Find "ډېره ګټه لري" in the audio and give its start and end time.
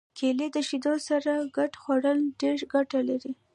2.39-3.31